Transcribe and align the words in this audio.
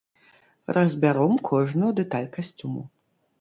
Разбяром 0.77 1.33
кожную 1.51 1.91
дэталь 2.01 2.27
касцюму. 2.39 2.83